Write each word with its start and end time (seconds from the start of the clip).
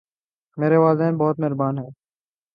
میرے 0.57 0.77
والدین 0.77 1.17
بہت 1.17 1.39
مہربان 1.39 1.77
ہیں 1.77 1.89